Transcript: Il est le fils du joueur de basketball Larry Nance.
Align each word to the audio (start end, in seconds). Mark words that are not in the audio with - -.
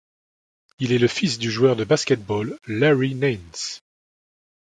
Il 0.79 0.93
est 0.93 0.97
le 0.97 1.07
fils 1.07 1.37
du 1.37 1.51
joueur 1.51 1.75
de 1.75 1.83
basketball 1.83 2.57
Larry 2.65 3.13
Nance. 3.13 3.83